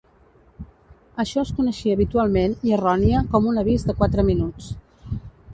[1.23, 4.73] Això es coneixia habitualment i errònia com un avís de quatre minuts.